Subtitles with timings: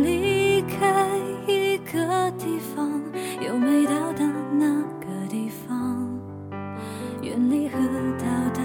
[0.00, 1.08] 离开
[1.46, 2.90] 一个地方，
[3.46, 6.08] 又没到达那个地方，
[7.20, 7.78] 远离和
[8.18, 8.62] 到达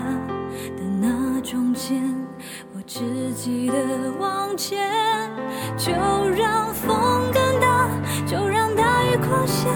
[0.78, 2.02] 的那中间，
[2.74, 3.76] 我只记得
[4.20, 4.88] 往前。
[5.78, 7.90] 就让风更大，
[8.26, 9.70] 就让大雨狂下，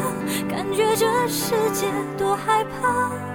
[0.50, 3.31] 感觉这世界多害怕。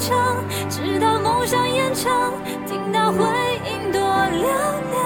[0.00, 2.32] 唱，直到梦想延长，
[2.66, 3.18] 听到回
[3.64, 4.42] 音多嘹
[4.92, 4.98] 亮。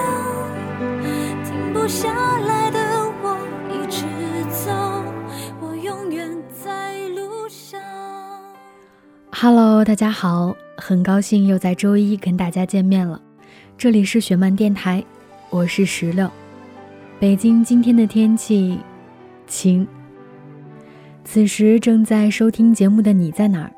[1.43, 2.79] 停不下来的
[3.21, 3.37] 我
[3.69, 4.05] 一直
[4.51, 4.71] 走，
[5.59, 6.29] 我永远
[6.63, 7.81] 在路上。
[9.31, 13.19] Hello，大家好，很高兴又在周一跟大家见面了。
[13.77, 15.03] 这里是雪漫电台，
[15.49, 16.29] 我是石榴。
[17.19, 18.79] 北京今天的天气
[19.47, 19.87] 晴。
[21.25, 23.71] 此时正在收听节目的你在哪儿？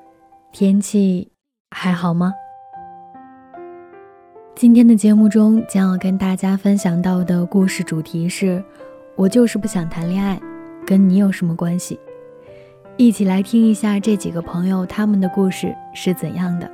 [0.58, 1.30] 天气
[1.70, 2.34] 还好吗？
[4.56, 8.64] 今天的节目中将要跟大家分享到的故事主题是：
[9.18, 10.40] 我就是不想谈恋爱，
[10.88, 12.00] 跟你有什么关系？
[12.96, 16.72] 一起来听一下这几个朋友他们的故事是怎样的。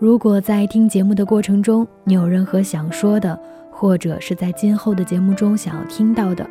[0.00, 6.44] 如果在听节目的过程中，你有任何想说的，或者是在今后的节目中想要听到的，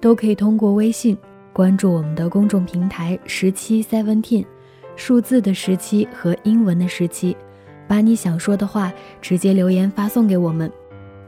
[0.00, 1.16] 都可以通过微信
[1.52, 4.44] 关注我们的公众平台十七 Seventeen，
[4.96, 7.36] 数字的十七和英文的十七，
[7.86, 10.70] 把你想说的话直接留言发送给我们。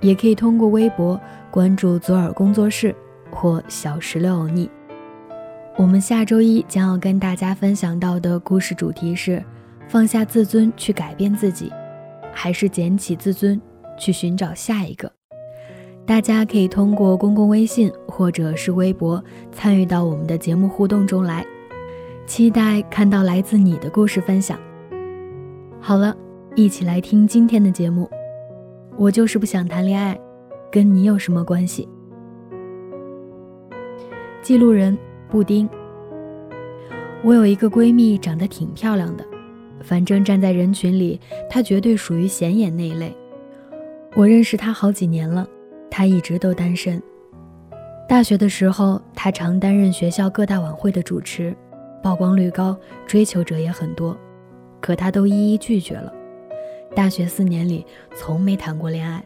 [0.01, 1.19] 也可以通过微博
[1.51, 2.95] 关注左耳工作室
[3.31, 4.71] 或小石榴欧尼。
[5.77, 9.43] 我们下周一将要跟大家分享到的故事主题是：
[9.89, 11.73] 放下自尊去改变自己，
[12.31, 13.61] 还是捡起自尊
[13.99, 15.11] 去寻找下一个？
[16.05, 21.45] 大家可以通过公共微信或者是微博参与到我们的节目互动中来，
[22.27, 24.59] 期待看到来自你的故事分享。
[25.81, 26.15] 好了，
[26.57, 28.11] 一起来听今天的节目。
[28.97, 30.19] 我就是不想谈恋爱，
[30.71, 31.89] 跟你有什么关系？
[34.43, 34.97] 记录人。
[35.29, 35.69] 布丁，
[37.25, 39.25] 我有一个闺蜜，长得挺漂亮的，
[39.83, 41.21] 反正站在人群里，
[41.51, 43.15] 她绝对属于显眼那一类。
[44.15, 45.45] 我认识她好几年了，
[45.91, 47.03] 她一直都单身。
[48.09, 51.53] 大学的时候，她常担任学校各大晚会的主持，
[52.07, 54.17] 曝光率高，追求者也很多，
[54.81, 56.13] 可她都一一拒绝了。
[56.95, 57.85] 大学四年里，
[58.15, 59.21] 从没谈过恋爱。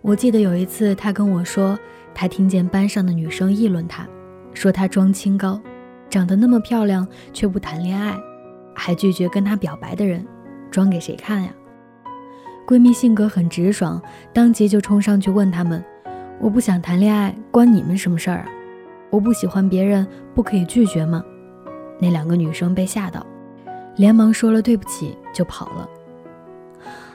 [0.00, 1.78] 我记得有一次，她跟我说，
[2.14, 4.08] 她听见班上的女生议论她。
[4.54, 5.60] 说她装清高，
[6.08, 8.18] 长得那么漂亮却不谈恋爱，
[8.74, 10.26] 还拒绝跟他表白的人，
[10.70, 11.50] 装给谁看呀？
[12.66, 14.00] 闺蜜性格很直爽，
[14.32, 15.84] 当即就冲上去问他们
[16.40, 18.46] ：“我不想谈恋爱，关你们什么事儿啊？
[19.10, 21.22] 我不喜欢别人，不可以拒绝吗？”
[22.00, 23.24] 那两个女生被吓到，
[23.96, 25.88] 连忙说了对不起就跑了。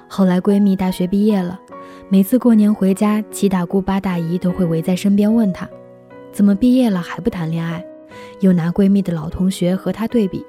[0.08, 1.60] 后来闺蜜大学毕业了，
[2.08, 5.68] 每次过年回家，七大姑八大姨都会围在身边问她。
[6.32, 7.84] 怎么毕业了还不谈恋爱？
[8.40, 10.46] 又拿闺蜜的老同学和她对比，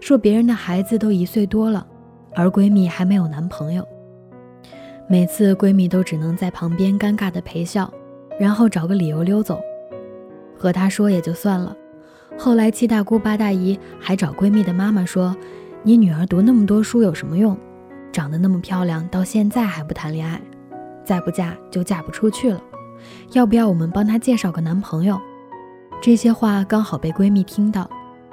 [0.00, 1.86] 说别人的孩子都一岁多了，
[2.34, 3.86] 而闺蜜还没有男朋友。
[5.08, 7.88] 每次闺蜜都只能在旁边尴尬的陪笑，
[8.40, 9.60] 然后找个理由溜走。
[10.58, 11.76] 和她说也就算了，
[12.38, 15.34] 后来七大姑八大姨还找闺蜜的妈妈说
[15.82, 17.56] ：“你女儿读那么多书有什么用？
[18.12, 20.40] 长得那么漂亮，到现在还不谈恋爱，
[21.04, 22.60] 再不嫁就嫁不出去了。”
[23.32, 25.20] 要不要我们帮她介绍个男朋友？
[26.00, 27.88] 这些话刚好被闺蜜听到，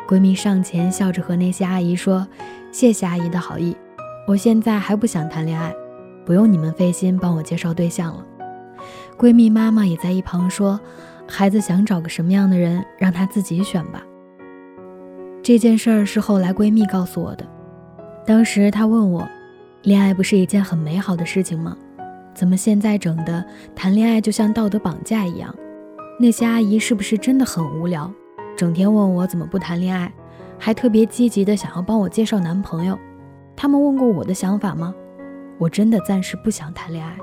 [0.08, 2.28] 闺蜜上前笑着和那些阿姨说
[2.72, 3.76] ：“谢谢阿姨的好意，
[4.28, 5.74] 我现在还不想谈恋爱，
[6.26, 8.26] 不用你们费心帮我介绍对象了。”
[9.18, 10.80] 闺蜜妈妈也在一旁说
[11.28, 14.04] ：“孩子想找个什么样的人，让他自己选吧。”
[15.42, 17.46] 这件事儿是后来闺蜜告诉我的，
[18.26, 19.28] 当时她问我
[19.84, 21.78] ：“恋爱不是一件很美好的事情吗？”
[22.34, 25.54] 怎么现在整的谈恋爱就像道德绑架一样？
[26.20, 28.12] 那些阿姨是不是真的很无聊？
[28.56, 30.12] 整天问我怎么不谈恋爱，
[30.58, 32.98] 还特别积极的想要帮我介绍男朋友。
[33.56, 34.96] 他们问过我的想法吗？
[35.60, 37.16] 我真的暂时不想谈恋爱。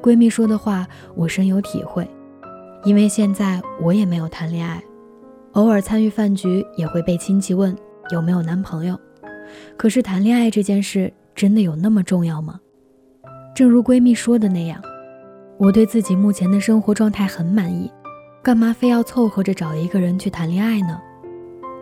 [0.00, 0.86] 闺蜜说的话
[1.16, 2.08] 我深有体会，
[2.88, 4.82] 因为现在我也没有谈恋爱，
[5.52, 7.76] 偶尔参与饭局也会被亲戚问
[8.08, 8.98] 有没有男朋友。
[9.76, 12.58] 可是谈恋爱这件事真的有那么重要吗？
[13.54, 14.80] 正如闺蜜说的那样，
[15.58, 17.92] 我对自己目前的生活状态很满意，
[18.42, 20.98] 干嘛非要凑合着找一个人去谈恋爱呢？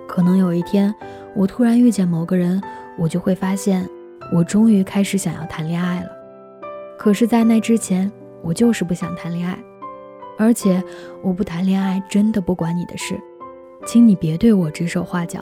[0.08, 0.92] 可能有一天，
[1.36, 2.60] 我突然遇见某个人，
[2.98, 3.88] 我就会发现，
[4.32, 6.10] 我终于开始想要谈恋爱了。
[6.98, 8.10] 可是，在那之前，
[8.42, 9.56] 我就是不想谈恋爱，
[10.38, 10.82] 而且
[11.22, 13.18] 我不谈恋爱真的不关你的事，
[13.86, 15.40] 请你别对我指手画脚。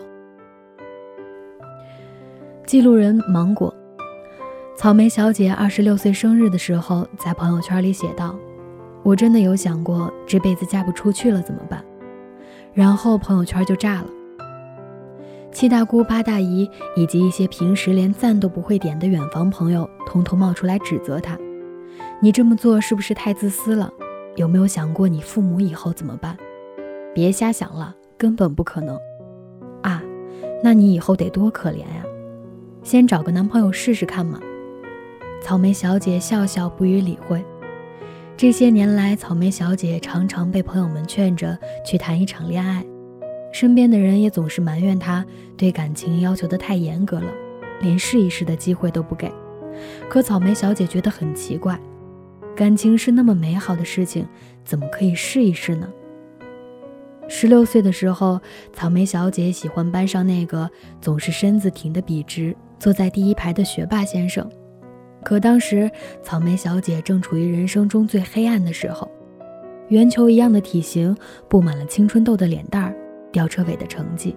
[2.67, 3.73] 记录人芒果，
[4.77, 8.35] 草莓小姐二十六岁生日的时候，在朋友圈里写道
[9.05, 11.85] ：“我真的有想过这辈子嫁不出去了怎么办？”
[12.73, 14.07] 然后朋友圈就炸了。
[15.53, 21.39] 七大姑八大姨以及一些平时连赞都不会点的远房朋友，通通冒出来指责她
[22.19, 23.93] ：“你这么做是不是太自私了？
[24.37, 26.37] 有没有想过你父母以后怎么办？
[27.15, 28.99] 别瞎想了，根本不可能。
[29.83, 30.03] 啊，
[30.63, 32.05] 那你以后得多可怜呀！
[32.83, 34.41] 先找个男朋友试试看嘛。”
[35.41, 37.45] 草莓小姐笑笑不予理会。
[38.37, 42.85] 这些年来，草莓小姐常常被朋友们劝着去谈一场恋爱。
[43.53, 45.25] 身边的人也总是埋怨她
[45.57, 47.31] 对感情要求的太严格了，
[47.81, 49.31] 连试一试的机会都不给。
[50.09, 51.79] 可草莓小姐觉得很奇怪，
[52.57, 54.27] 感情是那么美好的事情，
[54.65, 55.89] 怎么可以试一试呢？
[57.29, 58.41] 十六岁的时候，
[58.73, 60.71] 草莓小姐喜欢班上那个
[61.01, 64.49] 总是身子挺得笔直、坐在第一排的学霸先生。
[65.25, 65.91] 可当时，
[66.23, 69.11] 草莓小姐正处于人生中最黑暗的时候，
[69.89, 71.17] 圆球一样的体型，
[71.49, 72.95] 布满了青春痘的脸蛋儿。
[73.33, 74.37] 吊车尾的成绩。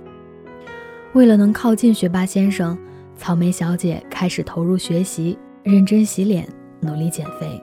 [1.13, 2.75] 为了能靠近学霸先生，
[3.15, 6.47] 草莓小姐开始投入学习，认真洗脸，
[6.79, 7.61] 努力减肥。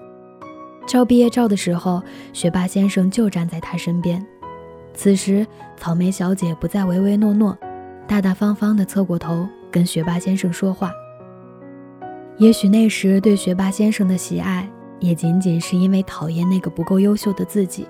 [0.86, 2.02] 照毕业照的时候，
[2.32, 4.24] 学霸先生就站在他身边。
[4.92, 5.46] 此时，
[5.76, 7.56] 草莓小姐不再唯唯诺诺，
[8.06, 10.92] 大大方方地侧过头跟学霸先生说话。
[12.36, 14.68] 也许那时对学霸先生的喜爱，
[15.00, 17.86] 也仅仅是因为讨厌那个不够优秀的自己。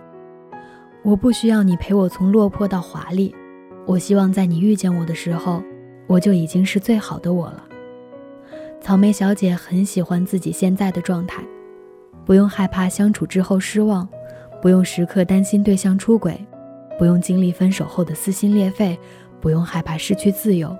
[1.02, 3.34] 我不需要你陪我从落魄到华丽，
[3.86, 5.62] 我希望在你遇见我的时候，
[6.06, 7.64] 我就已经是最好的我了。
[8.80, 11.42] 草莓小姐很喜欢自己现在的状态，
[12.24, 14.08] 不用害怕相处之后失望，
[14.62, 16.38] 不用时刻担心对象出轨，
[16.98, 18.98] 不用经历分手后的撕心裂肺，
[19.40, 20.76] 不用害怕失去自由，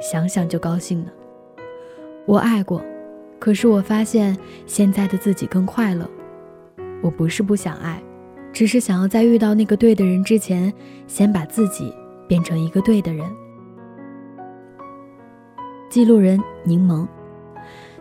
[0.00, 1.10] 想想就高兴呢。
[2.26, 2.82] 我爱过，
[3.38, 6.08] 可是我发现现在的自己更快乐。
[7.02, 8.02] 我不是不想爱。
[8.52, 10.74] 只是想要在遇到那个对的人之前，
[11.06, 11.94] 先把自己
[12.26, 13.24] 变成一个对的人。
[15.88, 17.06] 记录人柠檬，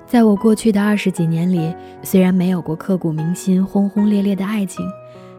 [0.10, 1.72] 在我过去的二十几年里，
[2.02, 4.84] 虽然没有过刻骨铭心、轰轰烈烈的爱情，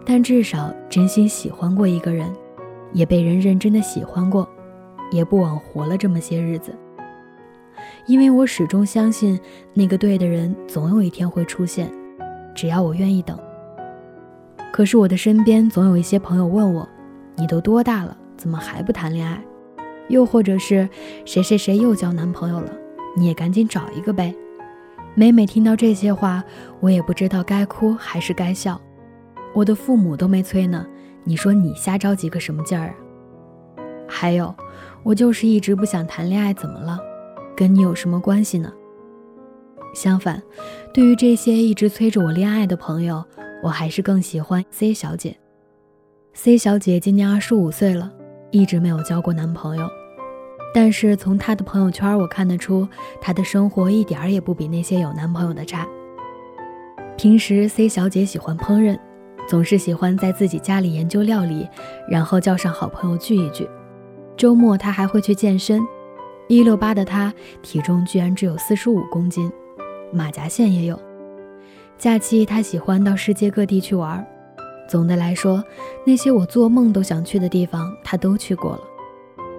[0.06, 2.32] 但至少真心喜欢过一个人，
[2.92, 4.48] 也被人认真的喜欢过，
[5.10, 6.72] 也不枉活了这么些日子。
[8.06, 9.36] 因为我始终相信，
[9.74, 11.90] 那个对的人总有一天会出现，
[12.54, 13.36] 只要我愿意等。
[14.70, 16.88] 可是我的身边总有一些朋友问我
[17.34, 19.42] ：“你都多大了，怎么还不谈恋爱？”
[20.08, 20.88] 又或者是
[21.24, 22.72] 谁谁谁又交男朋友了，
[23.16, 24.32] 你也赶紧找一个呗。
[25.14, 26.42] 每每听到这些话，
[26.80, 28.80] 我也不知道该哭还是该笑。
[29.54, 30.86] 我的父母都没催呢，
[31.24, 32.94] 你说你瞎着急个什么劲儿啊？
[34.08, 34.54] 还有，
[35.02, 36.98] 我就是一直不想谈恋爱，怎么了？
[37.56, 38.72] 跟你有什么关系呢？
[39.92, 40.40] 相反，
[40.94, 43.24] 对于这些一直催着我恋爱的朋友。
[43.62, 45.36] 我还是更喜欢 C 小姐。
[46.32, 48.10] C 小姐今年二十五岁了，
[48.50, 49.86] 一直没有交过男朋友。
[50.72, 52.86] 但是从她的朋友圈，我看得出
[53.20, 55.86] 她的生活一点儿也不比那些有男朋友的差。
[57.16, 58.98] 平时 C 小姐喜欢烹饪，
[59.48, 61.68] 总是喜欢在自己家里研究料理，
[62.08, 63.68] 然后叫上好朋友聚一聚。
[64.36, 65.82] 周末她还会去健身。
[66.48, 69.52] 一六八的她，体重居然只有四十五公斤，
[70.12, 70.98] 马甲线也有。
[71.98, 74.26] 假期，她喜欢到世界各地去玩。
[74.88, 75.62] 总的来说，
[76.06, 78.80] 那些我做梦都想去的地方，她都去过了。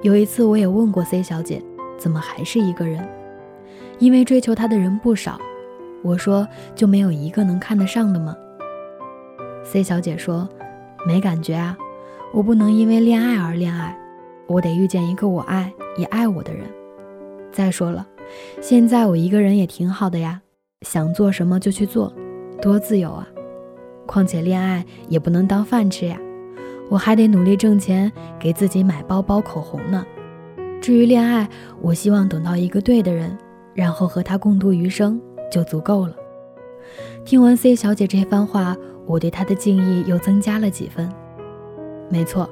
[0.02, 1.62] 有一次，我也问过 C 小姐，
[1.96, 3.08] 怎么还是一个人？
[4.00, 5.40] 因为追求她的人不少。
[6.02, 8.36] 我说，就没有一个能看得上的吗
[9.64, 10.50] ？C 小姐说，
[11.06, 11.78] 没感觉啊。
[12.34, 13.96] 我不能因为恋爱而恋爱，
[14.48, 16.66] 我得遇见一个我爱也爱我的人。
[17.52, 18.08] 再说了，
[18.60, 20.42] 现在我一个人也挺好的呀，
[20.82, 22.12] 想做什么就去做。
[22.60, 23.28] 多自由啊！
[24.08, 26.18] 况且恋爱也不能当饭吃呀，
[26.92, 30.06] 我还得努力挣钱，给自己买包包、口红呢。
[30.82, 33.38] 至于恋爱，我希望等到一个对的人，
[33.74, 35.18] 然后和他共度余生
[35.50, 36.14] 就足够了。
[37.24, 38.76] 听完 C 小姐这番话，
[39.08, 41.10] 我对她的敬意又增加了几分。
[42.10, 42.50] 没错，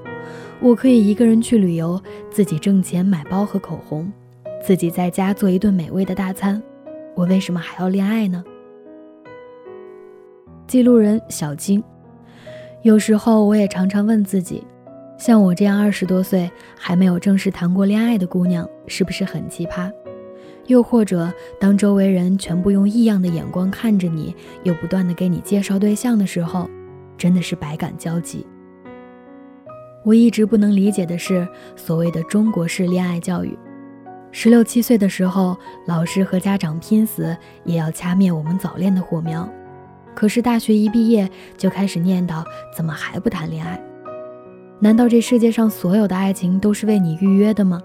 [0.61, 4.09] 我可以一个人去旅游，自己挣钱买包和口红，
[4.63, 6.63] 自己在家做一顿美味的大餐，
[7.13, 8.41] 我为什么还要恋爱呢？
[10.65, 11.83] 记录人小金，
[12.81, 14.65] 有时候我也常常问自己，
[15.17, 19.91] 像我这样二十多岁还没有正式谈过恋爱的姑娘，是不是很奇葩？
[20.67, 24.33] 又或者，当周围人全部用异样的眼光看着你，
[24.63, 26.69] 又不断的给你介绍对象的时候，
[27.17, 28.47] 真的是百感交集。
[30.05, 31.45] 我一直不能理解的是
[31.75, 33.59] 所谓的中国式恋爱教育，
[34.31, 39.49] 十六七岁的时候，老师和家长拼死也要掐灭我们早恋的火苗。
[40.19, 42.43] 可是大学一毕业就开始念叨，
[42.75, 43.81] 怎么还不谈恋爱？
[44.77, 47.81] 难道这世界上所有的爱情都是为你预约的吗？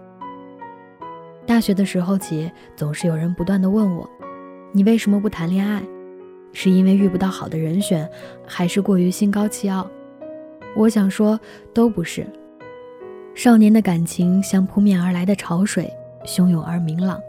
[1.46, 4.10] 大学的时候起，总是有人不断的问我，
[4.72, 5.80] 你为什么不谈恋爱？
[6.52, 8.10] 是因为遇不到好的人选，
[8.44, 9.88] 还是过于心高气傲？
[10.74, 11.38] 我想说，
[11.72, 12.26] 都不是。
[13.36, 15.88] 少年的感情像扑面而来的潮水，
[16.26, 17.20] 汹涌而明朗。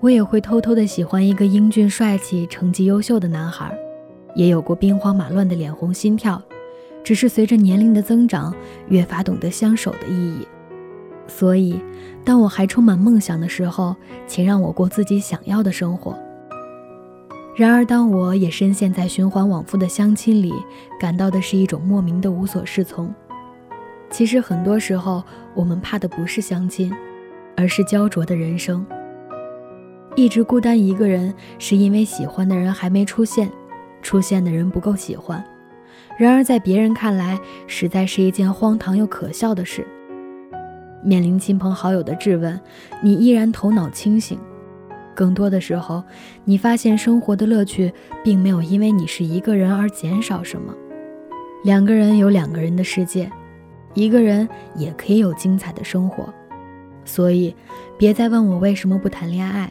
[0.00, 3.78] 我也会偷偷的喜欢一个英俊帅气、成绩优秀的男孩。
[4.34, 6.42] 也有过兵荒马乱的脸红心跳，
[7.02, 8.54] 只是随着年龄的增长，
[8.88, 10.46] 越发懂得相守的意义。
[11.26, 11.80] 所以，
[12.24, 16.18] 当我还充满梦想的时候，请让我过自己想要的生活。
[17.56, 20.52] 然而，当我也深陷在循环往复的相亲里，
[21.00, 23.14] 感到的是一种莫名的无所适从。
[24.10, 25.22] 其实，很多时候
[25.54, 26.92] 我们怕的不是相亲，
[27.56, 28.84] 而是焦灼的人生。
[30.16, 33.50] 一直孤单一个人，是因为喜欢的人还没出现。
[34.04, 35.42] 出现的人不够喜欢，
[36.18, 39.84] 然而在别人看来，实在是一件荒唐又可笑的事。
[41.02, 42.60] 面临亲朋好友的质问，
[43.02, 44.38] 你依然头脑清醒。
[45.14, 46.04] 更多的时候，
[46.44, 47.92] 你发现生活的乐趣
[48.22, 50.74] 并没有因为你是一个人而减少什么。
[51.62, 53.30] 两个人有两个人的世界，
[53.94, 54.46] 一个人
[54.76, 56.32] 也可以有精彩的生活。
[57.06, 57.54] 所以，
[57.96, 59.68] 别再问我为什么不谈恋爱，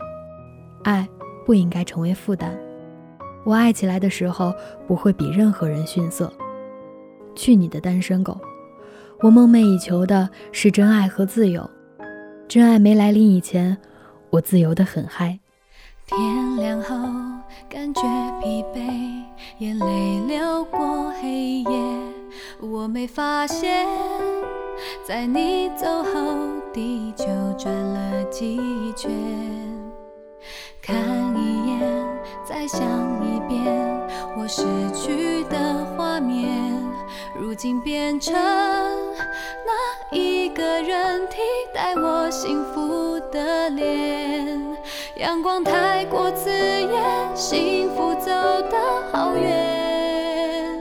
[0.83, 1.07] 爱
[1.45, 2.57] 不应该成为负担。
[3.45, 4.53] 我爱起来的时候，
[4.87, 6.31] 不会比任何人逊色。
[7.35, 8.37] 去你的单身狗！
[9.21, 11.69] 我梦寐以求的是真爱和自由。
[12.47, 13.77] 真爱没来临以前，
[14.29, 15.39] 我自由的很嗨。
[16.05, 16.95] 天亮后，
[17.69, 18.01] 感觉
[18.41, 19.23] 疲惫，
[19.59, 21.69] 眼泪流过黑夜。
[22.59, 23.87] 我没发现，
[25.07, 26.11] 在你走后，
[26.73, 27.25] 地球
[27.57, 29.09] 转了几圈。
[30.81, 30.95] 看，
[32.53, 32.79] 再想
[33.25, 33.65] 一遍，
[34.37, 36.71] 我失去的画面，
[37.35, 38.31] 如今变成
[39.65, 41.37] 那一个人替
[41.73, 44.61] 代我幸福的脸。
[45.15, 48.29] 阳光太过刺眼，幸福走
[48.69, 48.77] 得
[49.11, 50.79] 好远。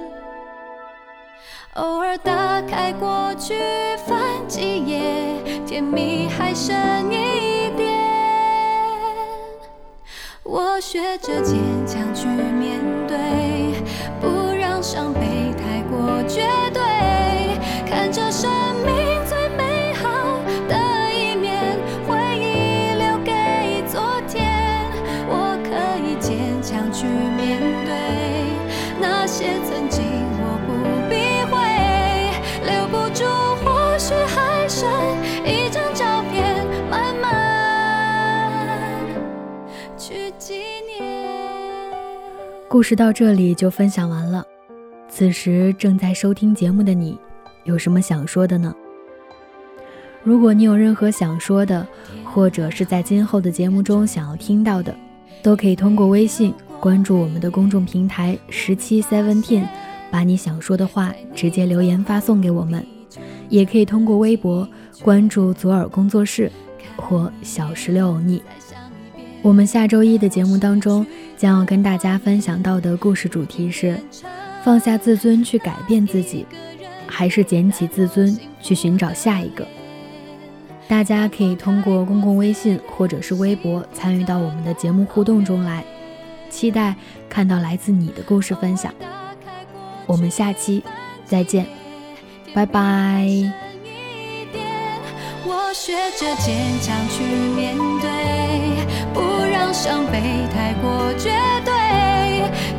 [1.77, 3.55] 偶尔打开过去，
[4.07, 6.77] 翻几页，甜蜜还剩
[7.11, 7.62] 一。
[10.55, 11.57] 我学着坚
[11.87, 12.79] 强去面
[13.09, 13.17] 对，
[14.21, 15.21] 不让伤悲
[15.57, 16.47] 太过绝
[42.73, 44.43] 故事到这里就分享完了。
[45.07, 47.19] 此时正在收听节目的你，
[47.65, 48.75] 有什么想说的呢？
[50.23, 51.87] 如果你有任何想说的，
[52.25, 54.97] 或者是在今后的节目中想要听到的，
[55.43, 59.67] 都可以通过微信关注我们的公众平台十七 seventeen，
[60.11, 62.83] 把你想说的话直接留言发送给我们。
[63.51, 64.67] 也可以通过微博
[65.03, 66.51] 关注左耳工作室
[66.97, 68.43] 或小石榴欧尼。
[69.43, 71.05] 我们下周一的节目当中
[71.43, 73.99] 将要跟大家分享到的故事主题是：
[74.63, 76.47] 放下自尊去改变自己，
[77.05, 79.67] 还是捡起自尊去寻找下一个？
[80.87, 85.85] 大家可以通过公共微信或者是微博参与到我们的节目互动中来，
[86.49, 86.95] 期待
[87.29, 88.95] 看到来自你的故事分享。
[90.07, 90.85] 我们下期
[91.25, 91.67] 再见，
[92.55, 93.27] 拜拜。
[95.45, 97.25] 我学着坚强去
[97.57, 97.92] 面对，
[99.73, 101.31] 伤悲太过绝
[101.65, 101.73] 对，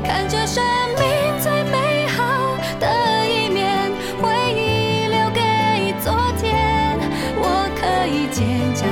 [0.04, 0.64] 看着生
[1.00, 6.96] 命最美好的一面，回忆留给昨天。
[7.36, 8.88] 我可以坚强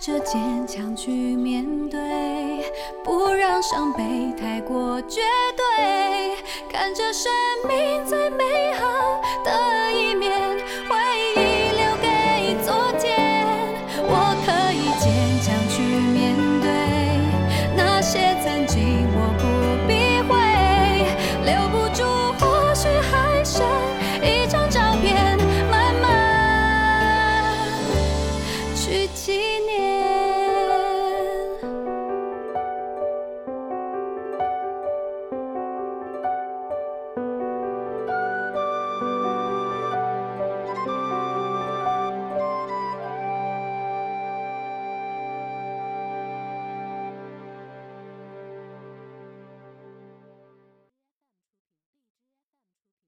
[0.00, 2.00] 着坚强去面对，
[3.02, 5.20] 不让伤悲太过绝
[5.56, 6.36] 对，
[6.70, 7.30] 看着生
[7.66, 8.86] 命最美好
[9.44, 10.56] 的一面，